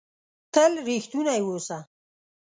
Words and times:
تل 0.53 0.71
ریښتونی 0.87 1.39
اووسه! 1.43 1.77